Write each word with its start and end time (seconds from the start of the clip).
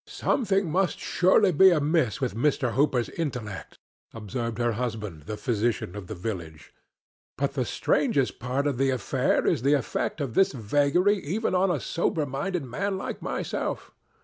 "Something 0.07 0.71
must 0.71 0.97
surely 0.97 1.51
be 1.51 1.69
amiss 1.69 2.19
with 2.19 2.33
Mr. 2.35 2.73
Hooper's 2.73 3.07
intellects," 3.09 3.77
observed 4.15 4.57
her 4.57 4.71
husband, 4.71 5.27
the 5.27 5.37
physician 5.37 5.95
of 5.95 6.07
the 6.07 6.15
village. 6.15 6.73
"But 7.37 7.53
the 7.53 7.65
strangest 7.65 8.39
part 8.39 8.65
of 8.65 8.79
the 8.79 8.89
affair 8.89 9.45
is 9.45 9.61
the 9.61 9.73
effect 9.73 10.19
of 10.19 10.33
this 10.33 10.53
vagary 10.53 11.19
even 11.19 11.53
on 11.53 11.69
a 11.69 11.79
sober 11.79 12.25
minded 12.25 12.63
man 12.65 12.97
like 12.97 13.21
myself. 13.21 13.91